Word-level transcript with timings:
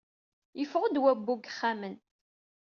Yeffeɣ-d 0.59 0.95
wabbu 1.01 1.33
deg 1.37 1.45
yixxamen. 1.47 1.95